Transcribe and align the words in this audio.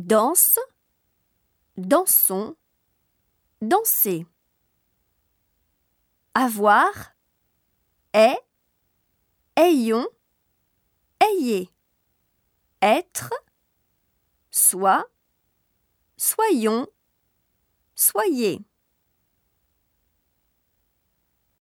danse, 0.00 0.58
dansons, 1.76 2.56
danser. 3.60 4.26
Avoir, 6.34 7.14
est, 8.14 8.38
ayons, 9.56 10.08
ayez. 11.20 11.70
Être, 12.80 13.34
soit, 14.50 15.06
soyons, 16.16 16.86
soyez. 17.94 18.64